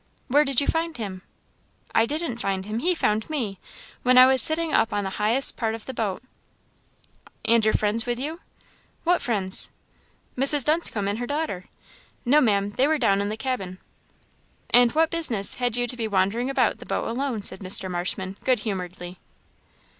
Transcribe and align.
"Where 0.29 0.43
did 0.43 0.59
you 0.59 0.65
find 0.65 0.97
him?" 0.97 1.21
"I 1.93 2.07
didn't 2.07 2.37
find 2.37 2.65
him 2.65 2.79
he 2.79 2.95
found 2.95 3.29
me, 3.29 3.59
when 4.01 4.17
I 4.17 4.25
was 4.25 4.41
sitting 4.41 4.73
up 4.73 4.91
on 4.91 5.03
the 5.03 5.11
highest 5.21 5.57
part 5.57 5.75
of 5.75 5.85
the 5.85 5.93
boat." 5.93 6.23
"And 7.45 7.63
your 7.63 7.75
friends 7.75 8.07
with 8.07 8.17
you?" 8.17 8.39
"What 9.03 9.21
friends?" 9.21 9.69
"Mrs. 10.35 10.65
Dunscombe 10.65 11.07
and 11.07 11.19
her 11.19 11.27
daughter." 11.27 11.67
"No, 12.25 12.41
Ma'am 12.41 12.71
they 12.71 12.87
were 12.87 12.97
down 12.97 13.21
in 13.21 13.29
the 13.29 13.37
cabin." 13.37 13.77
"And 14.71 14.91
what 14.93 15.11
business 15.11 15.53
had 15.61 15.77
you 15.77 15.85
to 15.85 15.95
be 15.95 16.07
wandering 16.07 16.49
about 16.49 16.79
the 16.79 16.87
boat 16.87 17.07
alone?" 17.07 17.43
said 17.43 17.59
Mr. 17.59 17.87
Marshman, 17.87 18.39
good 18.43 18.61
humouredly. 18.61 19.19